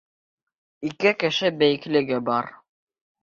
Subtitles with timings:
[0.89, 2.49] Ике кеше бейеклеге бар.